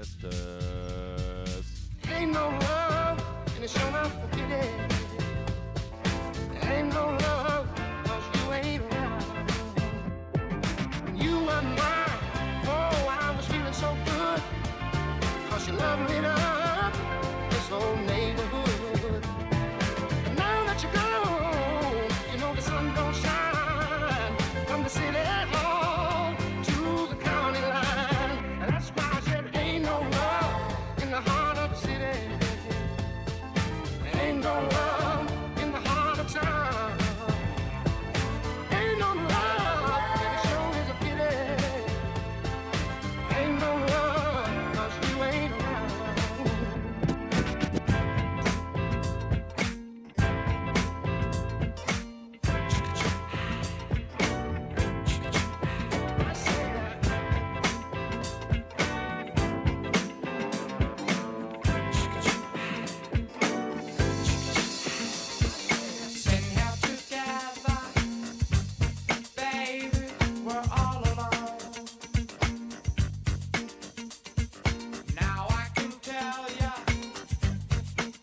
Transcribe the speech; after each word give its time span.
that's 0.00 0.14
the 0.14 0.28
uh, 0.28 0.69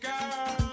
girl. 0.08 0.67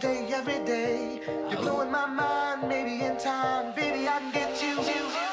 day, 0.00 0.28
every 0.32 0.64
day. 0.64 1.20
You're 1.50 1.60
blowing 1.60 1.90
my 1.90 2.06
mind, 2.06 2.68
maybe 2.68 3.04
in 3.04 3.16
time, 3.18 3.74
baby, 3.74 4.08
I 4.08 4.18
can 4.18 4.32
get 4.32 4.62
you. 4.62 4.82
you. 4.82 5.25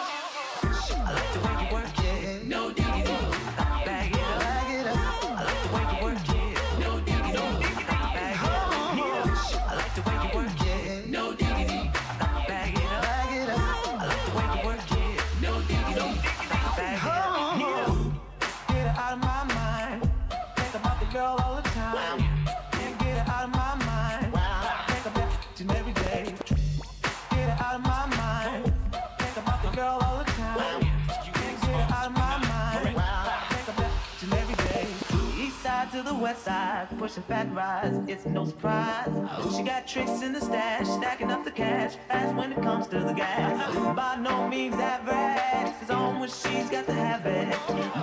Pushing 37.04 37.24
fat 37.24 37.54
rides, 37.54 37.98
it's 38.08 38.26
no 38.26 38.46
surprise. 38.46 39.10
She 39.58 39.62
got 39.62 39.86
tricks 39.86 40.22
in 40.22 40.32
the 40.32 40.40
stash, 40.40 40.88
stacking 40.88 41.32
up 41.32 41.44
the 41.44 41.52
cash 41.52 41.96
fast 42.08 42.34
when 42.34 42.54
it 42.54 42.62
comes 42.62 42.88
to 42.88 43.00
the 43.00 43.12
gas. 43.12 43.76
By 43.94 44.16
no 44.22 44.48
means 44.48 44.76
average, 44.76 45.76
it's 45.82 45.92
on 45.92 46.22
when 46.22 46.30
she's 46.30 46.70
got 46.70 46.86
to 46.86 46.94
have 46.94 47.26
it. 47.26 47.50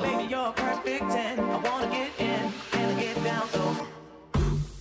Baby, 0.03 0.25
you're 0.29 0.49
a 0.49 0.53
perfect 0.53 1.11
10. 1.11 1.41
I 1.41 1.57
wanna 1.57 1.87
get 1.91 2.11
in 2.19 2.53
and 2.75 3.01
get 3.01 3.25
down, 3.25 3.49
so. 3.49 3.89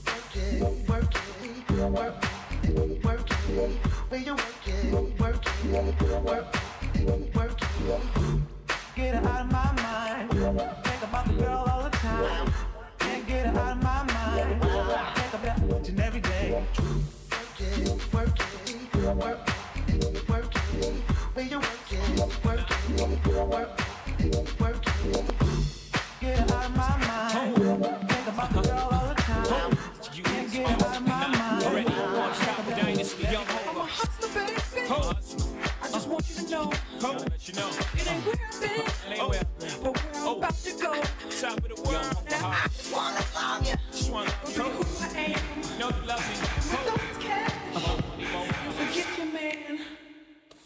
Work 0.09 0.35
it, 0.35 0.89
work 0.89 1.15
it, 1.15 1.89
work 1.89 2.25
it, 2.63 3.05
work 3.05 3.31
it. 3.31 3.71
Where 4.09 4.19
you 4.19 4.33
work 4.33 4.67
it, 4.67 4.93
work 5.17 5.45
it, 5.63 6.23
work 6.23 6.55
it, 6.93 7.35
work 7.35 7.61
it. 7.61 8.28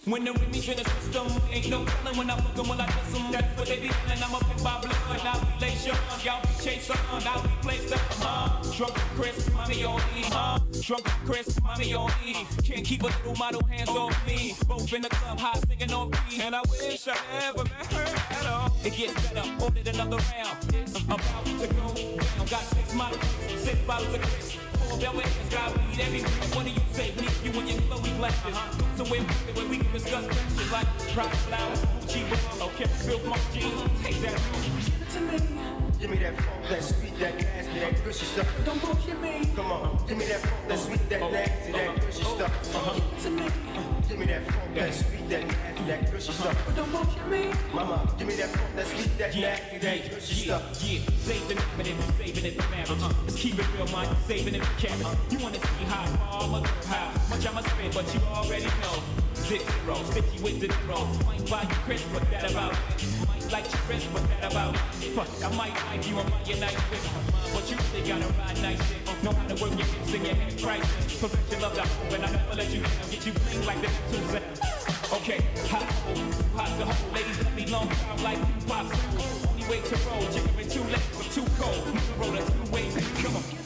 When 0.05 0.23
they're 0.25 0.33
with 0.33 0.51
me 0.51 0.59
in 0.71 0.77
the 0.77 0.89
system, 0.89 1.27
ain't 1.51 1.69
no 1.69 1.85
telling 1.85 2.17
when 2.17 2.29
I 2.29 2.37
fuck 2.37 2.55
them, 2.55 2.67
when 2.67 2.79
I 2.79 2.85
kiss 2.87 3.13
them. 3.13 3.31
That's 3.31 3.57
what 3.57 3.67
they 3.67 3.79
be 3.79 3.87
feeling. 3.87 4.23
I'm 4.23 4.35
a 4.35 4.39
pick 4.39 4.63
by 4.63 4.79
blood, 4.81 4.95
I'll 5.09 5.39
be 5.39 5.65
late 5.65 5.77
show. 5.77 5.95
Y'all 6.23 6.41
be 6.41 6.63
chase 6.63 6.89
on, 6.89 7.23
I'll 7.25 7.41
be 7.41 7.49
placed 7.61 7.93
up, 7.93 7.99
huh? 8.19 8.61
Drunk 8.77 8.93
Chris, 9.15 9.49
mommy 9.53 9.83
on 9.85 9.99
E, 10.15 10.23
huh? 10.23 10.59
Drunk 10.81 11.05
Chris, 11.25 11.61
mommy 11.61 11.93
on 11.93 12.11
E. 12.25 12.45
Can't 12.63 12.85
keep 12.85 13.03
a 13.03 13.07
little 13.07 13.35
model 13.35 13.63
hands 13.65 13.89
off 13.89 14.27
me. 14.27 14.55
Both 14.67 14.91
in 14.93 15.01
the 15.01 15.09
club, 15.09 15.39
high 15.39 15.59
singing 15.67 15.93
on 15.93 16.11
me. 16.11 16.41
And 16.41 16.55
I 16.55 16.61
wish 16.69 17.07
I 17.07 17.15
never 17.39 17.63
met 17.63 17.93
her 17.93 18.35
at 18.39 18.45
all. 18.45 18.72
It 18.85 18.97
gets 18.97 19.13
better, 19.31 19.49
ordered 19.63 19.87
another 19.87 20.17
round. 20.17 20.57
It's 20.75 20.99
about 20.99 21.19
to 21.45 21.67
go 21.67 21.93
down. 21.93 22.47
Got 22.49 22.63
six 22.63 22.93
models, 22.93 23.23
six 23.55 23.79
bottles 23.87 24.13
of 24.13 24.21
Chris. 24.21 24.51
Four 24.89 24.99
Belvedere, 24.99 25.31
got 25.49 25.71
weed 25.77 25.99
everywhere. 26.01 26.29
What 26.51 26.65
do 26.65 26.71
you 26.71 26.81
say? 26.91 27.13
Me, 27.15 27.27
you 27.43 27.59
and 27.59 27.69
your 27.69 27.81
Chloe 27.83 28.11
Black. 28.17 28.33
Uh-huh. 28.45 28.97
Somewhere 28.97 29.21
where 29.21 29.67
we 29.67 29.77
can 29.77 29.91
discuss 29.93 30.25
questions 30.25 30.71
like 30.71 30.87
private 31.13 31.37
flowers, 31.47 31.79
Gucci, 31.79 32.21
okay, 32.61 32.89
Bill 33.07 33.29
Mark 33.29 33.41
jeans. 33.53 33.81
Take 34.03 34.19
that. 34.21 34.41
Give 34.61 35.31
it 35.31 35.39
to 35.39 35.55
me. 35.55 35.72
Give 36.03 36.11
me 36.11 36.17
that 36.17 36.35
funk, 36.35 36.67
that 36.67 36.83
sweet, 36.83 37.17
that 37.17 37.41
nasty, 37.41 37.79
that 37.79 38.03
gushy 38.03 38.25
stuff. 38.25 38.65
Don't 38.65 38.81
bullshit 38.81 39.21
me. 39.21 39.49
Come 39.55 39.71
on, 39.71 40.05
give 40.05 40.17
me 40.17 40.25
that 40.25 40.41
funk, 40.41 40.67
that 40.67 40.77
sweet, 40.77 41.09
that 41.09 41.31
nasty, 41.31 41.71
that 41.71 41.95
gushy 41.95 42.23
stuff. 42.25 42.75
Uh-huh. 42.75 42.93
Give 42.93 43.05
it 43.05 43.19
to 43.21 43.29
me. 43.29 43.47
Give 44.09 44.19
me 44.19 44.25
that 44.25 44.43
funk, 44.43 44.75
that 44.75 44.93
sweet, 44.93 45.29
that 45.29 45.47
nasty, 45.47 45.83
that 45.85 46.11
gushy 46.11 46.31
stuff. 46.33 46.75
Don't 46.75 46.91
bullshit 46.91 47.27
me. 47.29 47.53
Mama, 47.73 48.13
give 48.17 48.27
me 48.27 48.35
that 48.35 48.49
funk, 48.49 48.75
that 48.75 48.87
sweet, 48.87 49.17
that 49.17 49.33
nasty, 49.33 49.77
that 49.77 50.09
gushy 50.11 50.35
stuff. 50.43 50.83
Yeah, 50.83 50.99
saving 51.19 51.57
it, 51.57 51.63
but 51.77 51.87
it's 51.87 52.17
saving 52.17 52.45
it 52.51 52.61
for 52.61 52.69
marriage. 52.69 52.91
Uh-huh. 52.91 53.31
Keep 53.37 53.59
it 53.59 53.65
real, 53.73 53.87
mind, 53.87 54.09
saving 54.27 54.55
it 54.55 54.65
for 54.65 54.85
cash. 54.85 54.99
You 55.31 55.39
wanna 55.39 55.55
see 55.55 55.85
how 55.85 56.05
far 56.17 56.43
I'm 56.43 56.63
how 56.83 57.29
much 57.29 57.47
I'ma 57.47 57.61
spend, 57.61 57.93
but 57.93 58.13
you 58.13 58.19
already 58.27 58.65
know 58.65 59.22
zero. 59.43 59.95
Sticky 60.11 60.43
with 60.43 60.59
the. 60.59 60.67
Might 61.25 61.49
buy 61.49 61.61
you 61.63 61.75
Chris, 61.85 62.03
but 62.13 62.29
that 62.31 62.49
about 62.51 62.71
it. 62.73 63.27
Might 63.27 63.51
like 63.51 63.65
your 63.65 63.81
Chris, 63.87 64.05
but 64.13 64.23
that 64.29 64.51
about. 64.51 64.77
Fuck, 65.15 65.27
I 65.43 65.55
might 65.55 65.75
like 65.87 66.07
you 66.07 66.17
and 66.17 66.29
buy 66.29 66.41
your 66.45 66.59
nice 66.59 66.75
whip. 66.89 67.01
But 67.53 67.69
you 67.69 67.77
really 67.93 68.07
gotta 68.07 68.33
ride 68.39 68.61
nice 68.61 68.81
shit. 68.87 69.23
Know 69.23 69.31
how 69.31 69.47
to 69.47 69.55
work 69.61 69.71
your 69.77 69.87
hips 69.87 70.13
and 70.13 70.25
your 70.25 70.35
head 70.35 70.61
right. 70.61 70.81
Perfect 71.19 71.51
your 71.51 71.61
love, 71.61 71.77
and 72.13 72.25
I 72.25 72.31
never 72.31 72.55
let 72.55 72.69
you 72.73 72.81
down. 72.81 73.09
Get 73.11 73.25
you 73.25 73.33
clean 73.33 73.65
like 73.65 73.81
the 73.81 73.87
two 74.11 74.23
cents. 74.31 74.61
Okay, 75.13 75.39
hot, 75.69 75.83
hot 76.55 76.71
to 76.79 76.85
hold. 76.85 77.13
Ladies, 77.13 77.43
let 77.43 77.53
me 77.55 77.65
long 77.67 77.87
time 77.87 78.23
like 78.23 78.39
pop. 78.67 78.85
Only 79.47 79.63
way 79.69 79.81
to 79.81 79.95
roll, 80.07 80.25
chicken 80.31 80.69
too 80.69 80.83
late, 80.91 81.07
but 81.17 81.27
too 81.31 81.45
cold. 81.59 81.83
Roll 82.19 82.35
two 82.35 82.71
ways, 82.71 82.95
come 83.21 83.35
on. 83.37 83.62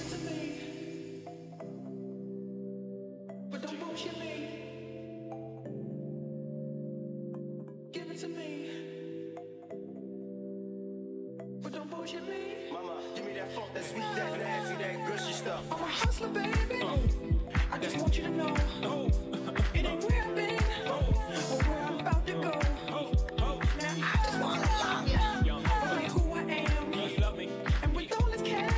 sweet, 13.87 14.03
that 14.15 14.39
nasty, 14.39 14.75
that 14.83 15.07
gushy 15.07 15.33
stuff. 15.33 15.63
I'm 15.71 15.81
a 15.81 15.85
hustler, 15.85 16.27
baby. 16.29 16.81
Uh. 16.81 16.97
I 17.71 17.77
just 17.79 17.97
want 17.97 18.17
you 18.17 18.23
to 18.23 18.29
know. 18.29 18.55
Oh. 18.83 19.11
It 19.73 19.85
ain't 19.85 20.03
where 20.03 20.23
I've 20.23 20.35
been, 20.35 20.59
oh. 20.87 20.99
where 21.67 21.83
I'm 21.83 21.99
about 21.99 22.27
to 22.27 22.33
go. 22.33 22.59
Oh. 22.89 23.11
Oh. 23.39 23.59
Now 23.79 23.93
I 24.01 24.17
just 24.25 24.39
wanna 24.41 25.43
you. 25.45 25.53
Love 25.53 25.99
me 25.99 26.07
who 26.15 26.33
I 26.33 26.41
am. 26.41 27.21
Love 27.21 27.37
me. 27.37 27.49
And 27.83 27.95
with 27.95 28.13
all 28.19 28.29
this 28.31 28.41
cash, 28.41 28.73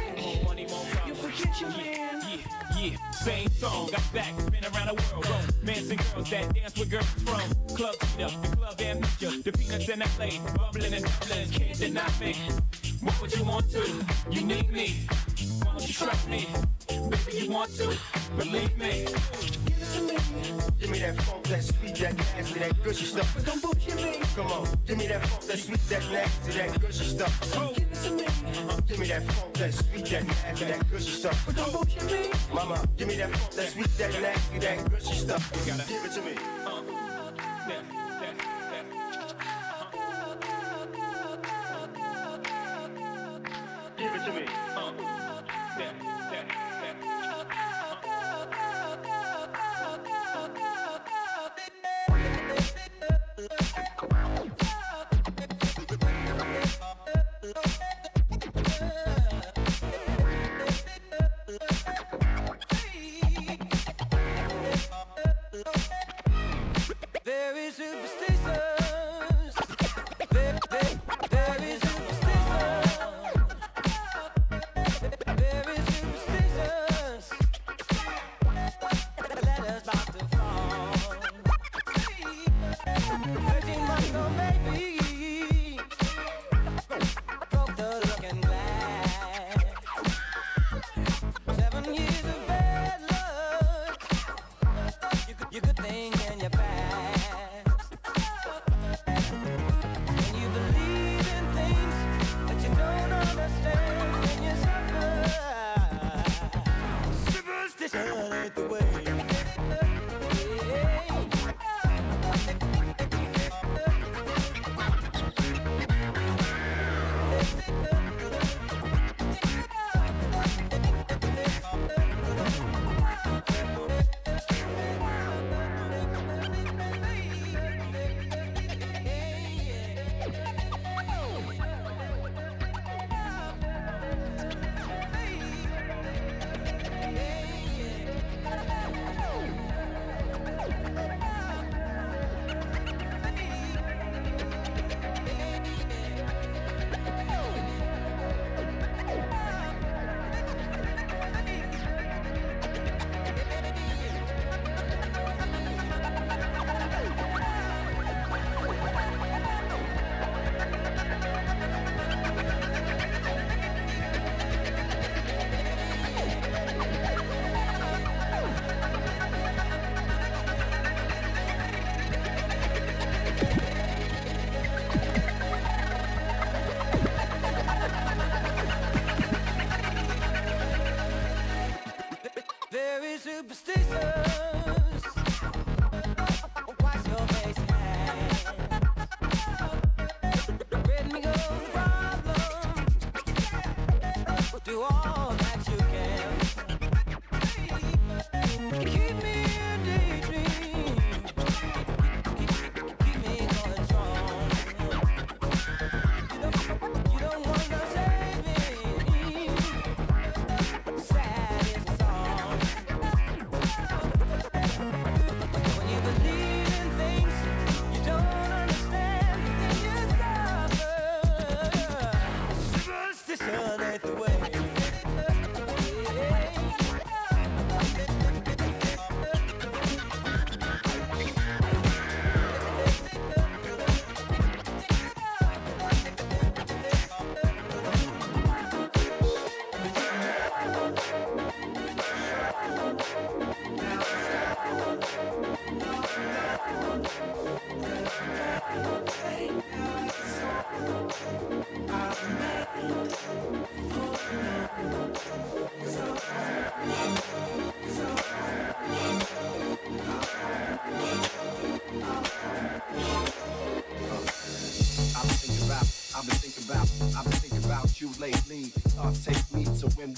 you 1.08 1.16
forget 1.16 1.62
Yeah. 1.86 2.80
yeah, 2.80 3.12
same 3.12 3.50
song. 3.52 3.90
got 3.92 4.14
back, 4.14 4.36
been 4.52 4.66
around 4.66 4.88
the 4.88 4.96
world. 4.96 5.26
Oh. 5.28 5.46
And 5.68 6.00
girls 6.14 6.30
that 6.32 6.54
dance 6.54 6.78
with 6.78 6.90
girls 6.90 7.06
from 7.06 7.76
Club 7.76 7.96
Peter, 8.00 8.30
the 8.42 8.58
club 8.58 8.82
amnesia, 8.82 9.44
the 9.44 9.52
peanuts 9.52 9.88
in 9.88 10.00
LA, 10.00 10.56
bubbling 10.58 10.94
and 10.94 11.06
bubbling. 11.06 11.50
Can't 11.52 11.80
deny 11.80 12.10
me. 12.20 12.36
What 13.02 13.22
would 13.22 13.34
you 13.34 13.44
want 13.46 13.70
to? 13.72 14.06
You 14.30 14.42
need 14.42 14.70
me. 14.72 15.08
Won't 15.66 15.88
you 15.88 15.94
trust 15.94 16.28
me? 16.28 16.48
Baby, 16.88 17.46
you 17.46 17.50
want 17.50 17.74
to? 17.78 17.98
Believe 18.38 18.78
me. 18.78 19.06
Give 19.66 19.78
it 19.80 19.90
to 19.94 20.02
me. 20.02 20.18
Give 20.80 20.90
me 20.90 21.00
that 21.00 21.16
funk, 21.22 21.44
that 21.48 21.64
sweet, 21.64 21.96
that 21.96 22.18
nasty, 22.18 22.60
that 22.60 22.84
gushy 22.84 23.06
stuff. 23.06 23.34
But 23.36 23.46
don't 23.46 23.62
bullshit 23.62 23.96
me. 23.96 24.20
Come 24.36 24.48
on. 24.48 24.68
Give 24.86 24.98
me 24.98 25.08
that 25.08 25.26
funk, 25.26 25.44
that 25.44 25.60
sweet, 25.60 25.90
that 25.90 26.12
nasty, 26.12 26.52
that 26.52 26.82
gushy 26.82 27.06
stuff. 27.06 27.76
Give 27.76 27.88
it 27.88 27.94
to 28.04 28.12
me. 28.12 28.26
Give 28.88 29.00
me 29.00 29.08
that 29.08 29.24
funk, 29.24 29.54
that 29.54 29.74
sweet, 29.74 30.06
that 30.06 30.28
nasty, 30.28 30.66
that 30.66 30.92
gushy 30.92 31.12
stuff. 31.12 31.46
But 31.46 31.56
don't 31.56 31.72
bullshit 31.72 32.12
me. 32.12 32.32
Mama, 32.54 32.84
give 32.98 33.08
me 33.08 33.16
that 33.16 33.30
funk, 33.30 33.52
that 33.54 33.70
sweet, 33.70 33.98
that 33.98 34.22
nasty, 34.22 34.60
that 34.60 34.92
gushy 34.92 35.14
stuff. 35.16 35.66
Give 35.66 36.06
it 36.06 36.12
to 36.14 36.22
me. 36.22 36.69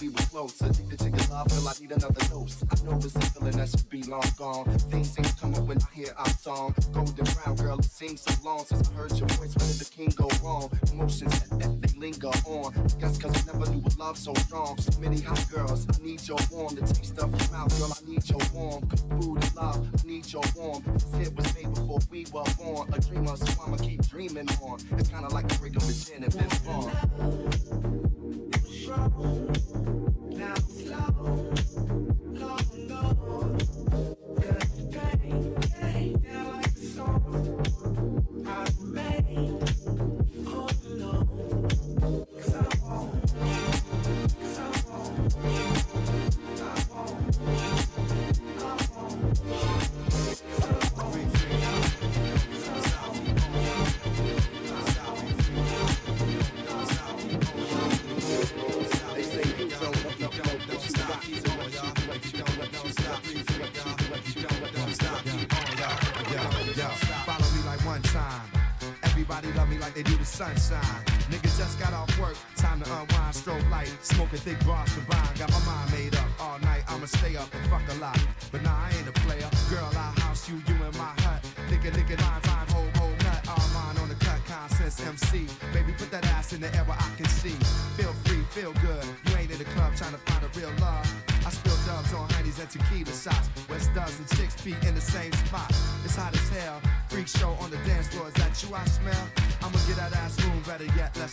energy 0.02 0.16
was 0.16 0.28
slow. 0.30 0.48
Touching 0.48 0.90
the 0.90 0.98
chicken 0.98 1.30
love 1.30 1.48
till 1.48 1.68
I 1.68 1.74
need 1.80 1.92
another 1.92 2.26
dose. 2.30 2.64
I 2.72 2.86
know 2.86 2.98
it's 2.98 3.16
a 3.16 3.22
feeling 3.22 3.58
that 3.58 3.70
should 3.70 3.90
be 3.90 4.04
long 4.04 4.24
gone. 4.38 4.66
Things 4.90 5.18
ain't 5.18 5.40
coming 5.40 5.66
when 5.68 5.78
I 5.78 5.94
hear 5.94 6.14
our 6.18 6.30
song. 6.30 6.74
Golden 6.92 7.26
brown 7.26 7.56
girl, 7.56 7.80
it 7.80 7.86
seems 7.86 8.22
so 8.22 8.34
long 8.44 8.66
since 8.66 8.90
I 8.90 8.94
heard 8.94 9.12
your 9.18 9.28
voice. 9.30 9.56
When 9.56 9.68
did 9.68 9.80
the 9.80 9.90
king 9.92 10.14
go 10.16 10.30
wrong? 10.44 10.70
Emotions 10.92 11.40
that, 11.40 11.60
that 11.60 11.82
they 11.82 12.00
linger 12.00 12.32
on. 12.46 12.74
Guess 13.00 13.18
cause 13.18 13.36
I 13.36 13.54
never 13.54 13.72
knew 13.72 13.84
a 13.84 13.92
love 14.00 14.18
so 14.18 14.34
strong. 14.46 14.78
So 14.80 15.00
many 15.00 15.22
so 23.36 23.64
I'ma 23.66 23.78
keep 23.78 24.02
dreaming 24.08 24.48
more. 24.60 24.78
It's 24.98 25.10
kinda 25.10 25.30
like 25.30 25.52
a 25.54 25.60
break 25.60 25.76
of 25.76 25.86
the 25.86 25.94
chin 25.94 26.24
and 26.24 26.34
then 26.34 26.50
on. 26.68 26.92
Trouble, 28.86 29.50
slow, 30.60 31.12
long. 32.88 34.21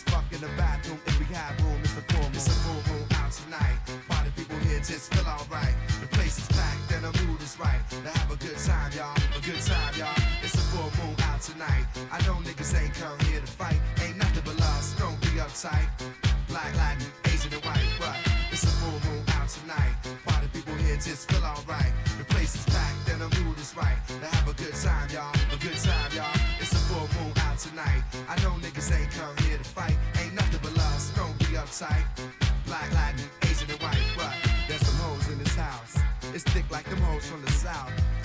fuck 0.09 0.25
in 0.33 0.41
the 0.41 0.51
bathroom 0.57 0.99
if 1.05 1.19
we 1.19 1.25
have 1.33 1.53
room. 1.63 1.79
It's 1.83 1.97
a 1.97 2.01
full 2.01 2.21
moon. 2.21 2.31
It's 2.33 2.47
a 2.47 2.57
full 2.65 2.81
room 2.89 3.07
out 3.15 3.31
tonight. 3.31 3.77
Party 4.07 4.31
people 4.35 4.57
here 4.65 4.79
just 4.79 5.13
fill 5.13 5.27
out 5.27 5.48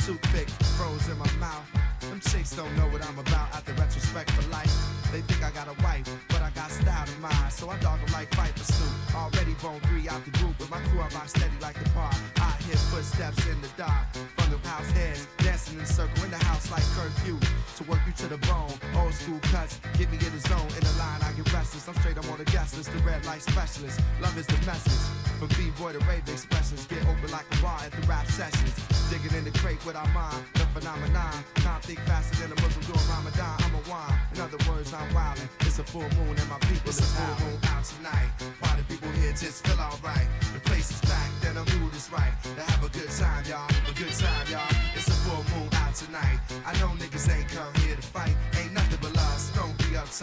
toothpick 0.04 0.50
froze 0.76 1.08
in 1.08 1.16
my 1.16 1.30
mouth. 1.40 1.64
Them 2.00 2.20
chicks 2.20 2.54
don't 2.54 2.76
know 2.76 2.86
what 2.88 3.02
I'm 3.08 3.18
about 3.18 3.54
out 3.54 3.64
the 3.64 3.72
retrospect 3.72 4.30
for 4.32 4.46
life. 4.50 4.72
They 5.10 5.22
think 5.22 5.42
I 5.42 5.50
got 5.50 5.66
a 5.66 5.82
wife, 5.82 6.04
but 6.28 6.42
I 6.42 6.50
got 6.50 6.70
style 6.70 7.08
in 7.08 7.20
mind. 7.22 7.50
So 7.50 7.70
I 7.70 7.78
dog 7.78 8.00
them 8.00 8.12
like 8.12 8.28
fight 8.34 8.58
Snoop. 8.58 8.92
Already 9.14 9.54
bone 9.62 9.80
three 9.88 10.06
out 10.08 10.22
the 10.26 10.30
group, 10.38 10.56
but 10.58 10.68
my 10.68 10.78
crew 10.88 11.00
I 11.00 11.08
rock 11.16 11.28
steady 11.28 11.56
like 11.62 11.82
the 11.82 11.88
bar. 11.90 12.12
I 12.36 12.52
hear 12.64 12.76
footsteps 12.92 13.46
in 13.46 13.58
the 13.62 13.68
dark 13.78 14.04
from 14.36 14.50
the 14.50 14.58
house 14.68 14.90
heads, 14.90 15.26
dancing 15.38 15.78
in 15.78 15.84
a 15.84 15.86
circle 15.86 16.24
in 16.24 16.30
the 16.30 16.44
house 16.44 16.70
like 16.70 16.84
curfew 16.96 17.38
to 17.76 17.84
work 17.90 18.00
you 18.06 18.12
to 18.12 18.26
the 18.28 18.38
bone. 18.46 18.70
Old 18.94 19.12
school 19.14 19.40
cuts, 19.50 19.80
get 19.98 20.10
me 20.10 20.18
in 20.18 20.32
the 20.32 20.42
zone. 20.46 20.70
In 20.78 20.84
the 20.86 20.94
line, 20.98 21.20
I 21.22 21.32
get 21.34 21.52
restless. 21.52 21.88
I'm 21.88 21.94
straight, 21.96 22.16
I'm 22.16 22.28
on 22.30 22.38
the 22.38 22.44
guest 22.44 22.76
list. 22.76 22.92
The 22.92 22.98
red 22.98 23.24
light 23.26 23.42
specialist. 23.42 24.00
Love 24.20 24.38
is 24.38 24.46
the 24.46 24.58
message. 24.64 25.02
From 25.38 25.48
B-boy 25.58 25.92
to 25.92 25.98
rave 26.06 26.22
expressions. 26.28 26.86
Get 26.86 27.02
open 27.02 27.30
like 27.32 27.46
a 27.50 27.62
bar 27.62 27.80
at 27.84 27.90
the 27.90 28.06
rap 28.06 28.26
sessions. 28.26 28.74
Digging 29.10 29.36
in 29.38 29.44
the 29.44 29.54
crate 29.58 29.84
with 29.84 29.96
our 29.96 30.06
mind. 30.14 30.44
The 30.54 30.66
phenomenon. 30.70 31.34
Time 31.66 31.80
think 31.82 31.98
faster 32.06 32.36
than 32.46 32.56
a 32.56 32.60
Muslim 32.62 32.84
doing 32.86 33.06
Ramadan. 33.10 33.56
I'm 33.58 33.74
a 33.74 33.82
wine. 33.90 34.18
In 34.34 34.40
other 34.40 34.60
words, 34.70 34.94
I'm 34.94 35.10
wildin'. 35.10 35.48
It's 35.66 35.78
a 35.78 35.84
full 35.84 36.06
moon 36.14 36.34
and 36.38 36.48
my 36.48 36.58
people 36.70 36.90
it's 36.90 37.00
a 37.00 37.02
full 37.02 37.26
out. 37.26 37.40
moon 37.42 37.58
out 37.74 37.84
tonight. 37.84 38.30
Why 38.60 38.70
the 38.78 38.84
people 38.86 39.10
here 39.18 39.32
just 39.34 39.66
feel 39.66 39.80
alright. 39.80 40.28
The 40.54 40.60
place 40.60 40.90
is 40.94 41.00
packed 41.02 41.44
and 41.46 41.56
the 41.58 41.66
mood 41.74 41.94
is 41.94 42.06
right. 42.12 42.34
The 42.54 42.62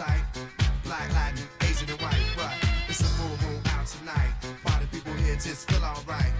appetite. 0.00 0.24
Black 0.84 1.12
Latin, 1.12 1.44
Asian 1.62 1.90
and 1.90 2.00
white, 2.00 2.16
but 2.36 2.52
it's 2.88 3.00
a 3.00 3.04
full 3.04 3.48
moon 3.48 3.60
out 3.68 3.86
tonight. 3.86 4.32
Party 4.64 4.86
people 4.90 5.12
here 5.14 5.34
just 5.34 5.70
feel 5.70 5.84
alright. 5.84 6.31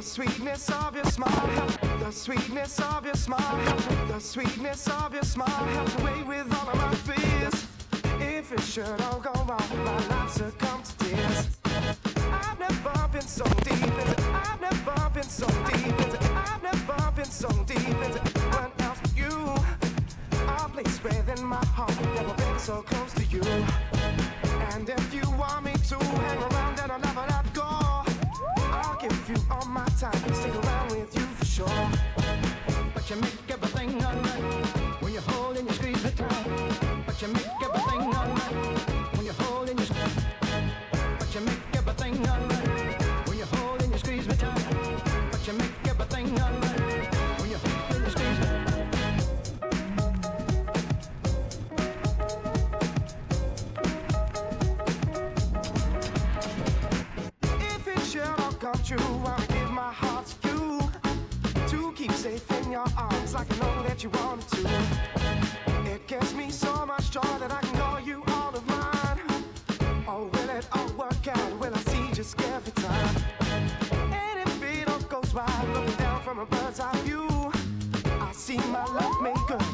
The 0.00 0.06
sweetness 0.06 0.70
of 0.70 0.96
your 0.96 1.04
smile, 1.04 1.68
the 1.98 2.10
sweetness 2.10 2.80
of 2.80 3.04
your 3.04 3.14
smile, 3.14 3.76
the 4.08 4.18
sweetness 4.18 4.88
of 4.88 5.12
your 5.12 5.22
smile 5.24 5.46
helps 5.46 5.94
away 6.00 6.22
with 6.22 6.50
all 6.54 6.70
of 6.70 6.76
my 6.76 6.94
fears. 6.94 7.66
If 8.18 8.50
it 8.50 8.62
should 8.62 8.98
all 9.02 9.20
go 9.20 9.30
wrong, 9.44 9.84
my 9.84 10.06
life 10.06 10.30
succumbs 10.30 10.94
to 10.94 11.04
tears. 11.04 11.48
I've 12.32 12.58
never 12.58 13.08
been 13.12 13.20
so 13.20 13.44
deep 13.44 13.82
into, 13.82 14.22
I've 14.32 14.60
never 14.62 15.10
been 15.12 15.22
so 15.22 15.46
deep 15.46 15.86
into, 15.86 16.32
I've 16.32 16.62
never 16.62 17.12
been 17.14 17.26
so 17.26 17.50
deep 17.64 17.76
into 17.76 18.22
anyone 18.40 18.72
else 18.78 19.00
but 19.02 19.14
you. 19.14 19.54
A 20.48 20.68
place 20.70 20.98
in 21.38 21.44
my 21.44 21.62
heart, 21.76 21.94
never 22.14 22.32
been 22.32 22.58
so 22.58 22.80
close 22.80 23.12
to 23.12 23.24
you. 23.24 23.89
true. 58.96 59.22
I 59.24 59.36
would 59.38 59.48
give 59.50 59.70
my 59.70 59.92
heart 59.92 60.26
to 60.42 60.48
you 60.48 60.80
to 61.68 61.92
keep 61.92 62.10
safe 62.10 62.50
in 62.58 62.72
your 62.72 62.86
arms 62.96 63.34
like 63.34 63.46
I 63.54 63.56
know 63.62 63.82
that 63.84 64.02
you 64.02 64.10
wanted 64.10 64.48
to. 64.48 65.92
It 65.92 66.08
gives 66.08 66.34
me 66.34 66.50
so 66.50 66.84
much 66.86 67.12
joy 67.12 67.32
that 67.38 67.52
I 67.52 67.60
can 67.60 67.76
call 67.78 68.00
you 68.00 68.24
all 68.34 68.52
of 68.52 68.66
mine. 68.66 69.20
Oh, 70.08 70.28
will 70.32 70.50
it 70.50 70.66
all 70.72 70.88
work 71.04 71.28
out? 71.28 71.52
Will 71.60 71.72
I 71.72 71.78
see 71.92 72.12
just 72.12 72.40
every 72.42 72.72
time? 72.72 73.16
And 74.12 74.48
if 74.48 74.62
it 74.62 74.88
all 74.88 74.98
goes 75.02 75.32
right, 75.34 75.64
looking 75.72 75.94
down 75.96 76.20
from 76.22 76.40
a 76.40 76.46
bird's 76.46 76.80
eye 76.80 77.00
view, 77.04 77.28
I 78.20 78.32
see 78.32 78.58
my 78.74 78.84
love 78.86 79.22
maker. 79.22 79.69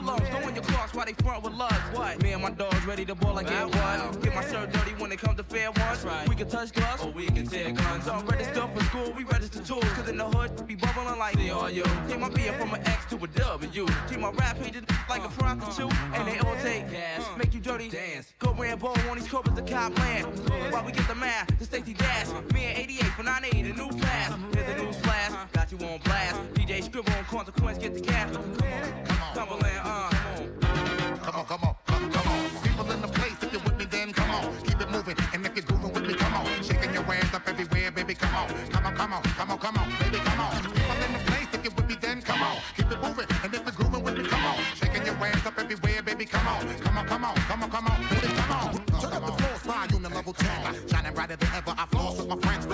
Pillows, 0.00 0.20
go 0.30 0.48
in 0.48 0.54
your 0.54 0.64
clocks 0.64 0.94
while 0.94 1.04
they 1.04 1.12
front 1.12 1.42
with 1.42 1.52
lugs. 1.52 1.76
What? 1.92 2.22
Me 2.22 2.32
and 2.32 2.42
my 2.42 2.50
dogs 2.50 2.86
ready 2.86 3.04
to 3.04 3.14
ball 3.14 3.36
again. 3.36 3.68
What? 3.68 4.22
Get 4.22 4.34
my 4.34 4.42
shirt 4.48 4.72
dirty 4.72 4.92
when 4.92 5.12
it 5.12 5.18
comes 5.18 5.36
to 5.36 5.44
fair 5.44 5.70
ones. 5.72 6.04
Right. 6.04 6.26
We 6.26 6.34
can 6.34 6.48
touch 6.48 6.72
gloves 6.72 7.04
or 7.04 7.10
we 7.10 7.26
can 7.26 7.46
tear 7.46 7.70
guns. 7.72 8.06
Don't 8.06 8.24
register 8.26 8.66
for 8.66 8.84
school, 8.84 9.12
we 9.14 9.24
register 9.24 9.62
tools. 9.62 9.84
Cause 9.92 10.08
in 10.08 10.16
the 10.16 10.24
hood, 10.24 10.66
be 10.66 10.74
bubbling 10.74 11.18
like 11.18 11.36
they 11.36 11.50
are 11.50 11.70
you. 11.70 11.84
Take 12.08 12.18
my 12.18 12.30
beer 12.30 12.54
from 12.54 12.72
an 12.72 12.80
X 12.86 13.10
to 13.10 13.16
a 13.22 13.26
W. 13.26 13.86
Treat 14.08 14.20
my 14.20 14.30
rap 14.30 14.58
pages 14.58 14.84
like 15.08 15.20
a 15.20 15.26
uh, 15.26 15.28
prostitute. 15.28 15.92
Uh, 15.92 15.96
uh, 15.96 16.14
and 16.14 16.28
they 16.28 16.38
all 16.38 16.56
take 16.62 16.90
gas. 16.90 17.26
Make 17.36 17.52
you 17.52 17.60
dirty 17.60 17.90
dance. 17.90 18.32
Go 18.38 18.54
Rambo 18.54 18.94
on 19.10 19.18
these 19.18 19.28
covers 19.28 19.54
the 19.54 19.62
cop 19.62 19.98
land. 19.98 20.24
While 20.72 20.86
we 20.86 20.92
get 20.92 21.06
the 21.08 21.14
math, 21.14 21.58
the 21.58 21.66
safety 21.66 21.92
dash. 21.92 22.28
Me 22.54 22.64
and 22.64 22.78
88 22.78 23.04
for 23.04 23.22
98, 23.22 23.66
a 23.66 23.68
new 23.74 23.88
class. 24.00 24.32
Here's 24.54 24.66
the 24.66 24.82
news 24.82 24.96
flash. 24.96 25.32
Got 25.52 25.72
you 25.72 25.78
on 25.86 25.98
blast. 26.04 26.40
DJ 26.54 26.82
Scribble 26.82 27.12
on 27.12 27.24
consequence, 27.24 27.76
get 27.76 27.92
the 27.92 28.00
cash. 28.00 28.30
Come 39.10 39.18
on, 39.18 39.22
come 39.24 39.50
on, 39.50 39.58
come 39.58 39.76
on, 39.76 39.88
baby, 39.98 40.18
come 40.22 40.38
on, 40.38 40.54
on. 40.54 40.62
People 40.62 41.02
in 41.02 41.12
the 41.12 41.18
place, 41.26 41.48
if 41.52 41.64
you're 41.64 41.72
with 41.74 41.88
me, 41.88 41.96
then 42.00 42.22
come 42.22 42.40
on. 42.42 42.56
Keep 42.76 42.92
it 42.92 43.02
moving. 43.02 43.26
And 43.42 43.52
if 43.52 43.60
you're 43.64 43.72
grooving 43.72 44.04
with 44.04 44.16
me, 44.16 44.22
come 44.22 44.44
on. 44.46 44.54
Shaking 44.76 45.04
your 45.04 45.16
ass 45.26 45.44
up 45.46 45.58
everywhere, 45.58 46.02
baby, 46.02 46.24
come 46.26 46.46
on. 46.46 46.78
Come 46.78 46.98
on, 46.98 47.06
come 47.08 47.24
on, 47.24 47.34
come 47.34 47.62
on, 47.64 47.70
come 47.70 47.86
on, 47.88 48.00
baby, 48.06 48.32
come 48.38 48.52
on. 48.52 48.74
Turn 49.02 49.12
up 49.12 49.26
the 49.26 49.32
floor, 49.32 49.56
spy 49.58 49.86
unit 49.90 50.14
level 50.14 50.32
10. 50.32 50.88
Shining 50.88 51.12
brighter 51.12 51.34
than 51.34 51.48
ever. 51.56 51.74
I 51.76 51.86
floss 51.86 52.18
with 52.18 52.28
my 52.28 52.36
friends, 52.36 52.66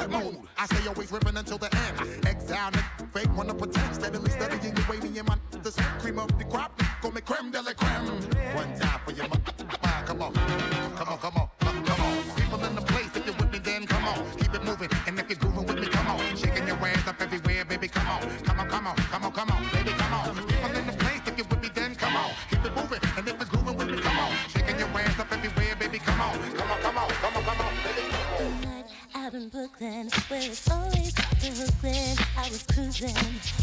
in 29.47 29.51
Brooklyn, 29.51 30.09
where 30.28 30.40
it's 30.40 30.70
always 30.70 31.12
the 31.14 31.51
Brooklyn. 31.55 32.16
I 32.36 32.49
was 32.49 32.62
cruising 32.64 33.14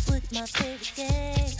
with 0.07 0.31
my 0.31 0.45
favorite 0.45 0.93
gang. 0.95 1.51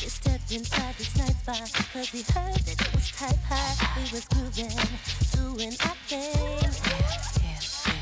We 0.00 0.08
stepped 0.08 0.52
inside 0.52 0.94
this 0.96 1.16
night 1.16 1.36
spot, 1.36 1.72
cause 1.92 2.12
we 2.12 2.22
heard 2.32 2.56
that 2.56 2.80
it 2.80 2.94
was 2.94 3.10
type 3.10 3.36
high. 3.48 3.76
We 3.96 4.02
was 4.12 4.24
grooving, 4.28 4.72
doing 5.34 5.74
our 5.84 5.96
thing. 6.08 6.70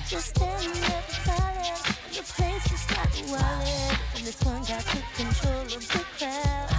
Just 0.09 0.37
standing 0.37 0.81
there 0.83 1.03
silent, 1.25 1.81
and 2.07 2.15
the 2.15 2.23
place 2.23 2.65
just 2.69 2.89
started 2.89 3.25
wildin'. 3.33 3.99
And 4.17 4.27
this 4.27 4.41
one 4.43 4.63
guy 4.63 4.81
took 4.81 5.07
control 5.17 5.63
of 5.63 5.83
the 5.91 6.05
crowd. 6.19 6.71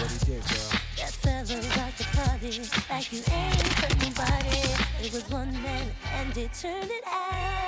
What 0.00 0.10
he 0.10 0.18
did, 0.26 0.42
girl? 0.48 0.70
That 0.96 1.12
fella 1.22 1.56
rocked 1.76 1.98
the 1.98 2.06
party 2.18 2.52
like 2.90 3.12
you 3.12 3.22
ain't 3.30 3.62
hurt 3.78 3.96
nobody. 4.00 4.50
It 5.02 5.12
was 5.14 5.28
one 5.30 5.52
man 5.62 5.86
and 6.14 6.32
he 6.34 6.48
turned 6.48 6.90
it 6.90 7.04
out. 7.06 7.59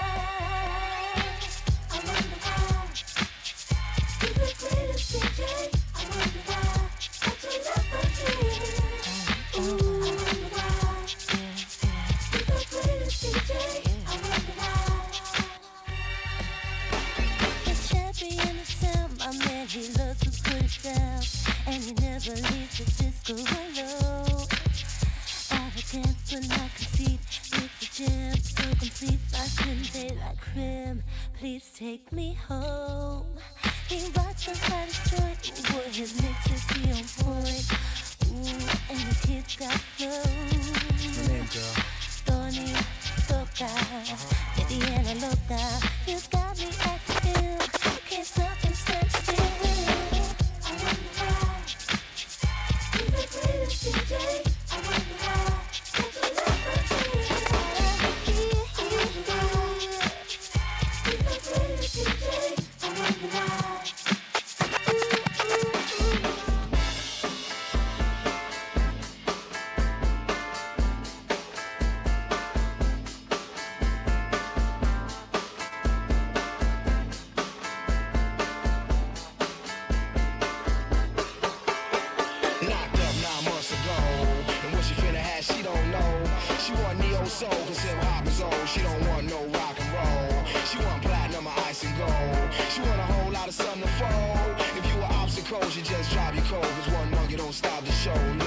She 88.72 88.80
don't 88.80 89.06
want 89.06 89.28
no 89.28 89.36
rock 89.48 89.76
and 89.78 89.92
roll. 89.92 90.44
She 90.64 90.78
want 90.78 91.02
platinum 91.02 91.46
or 91.46 91.52
ice 91.68 91.84
and 91.84 91.94
gold. 91.98 92.54
She 92.70 92.80
want 92.80 93.00
a 93.00 93.04
whole 93.04 93.30
lot 93.30 93.46
of 93.46 93.52
something 93.52 93.82
to 93.82 93.88
fold. 94.00 94.56
If 94.78 94.90
you 94.90 94.96
were 94.96 95.12
obstacles, 95.20 95.76
you 95.76 95.82
just 95.82 96.10
drop 96.10 96.34
your 96.34 96.44
cold. 96.44 96.64
Cause 96.64 96.94
one 96.94 97.10
monkey 97.10 97.36
don't 97.36 97.52
stop 97.52 97.84
the 97.84 97.92
show. 97.92 98.41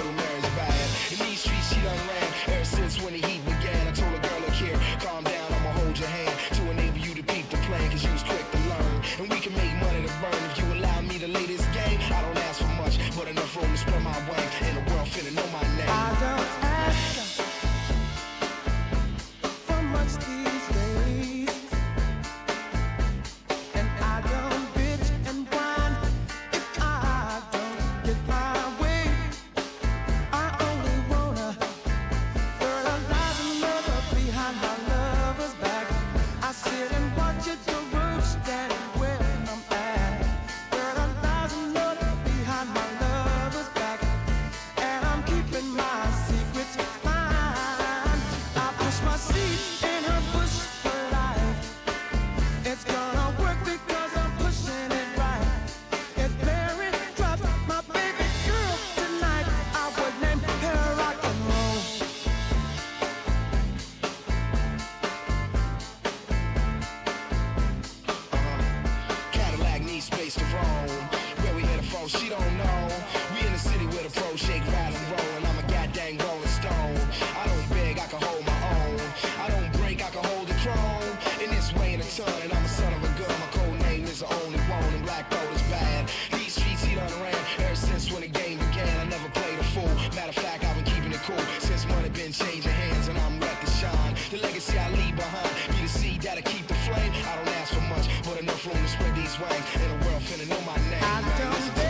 swang. 99.35 99.49
The 99.49 100.07
world 100.07 100.23
finna 100.23 100.47
know 100.47 100.61
my 100.61 100.77
name. 100.89 101.03
I 101.03 101.21
don't 101.37 101.84